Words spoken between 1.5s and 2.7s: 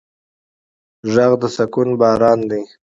سکون باران دی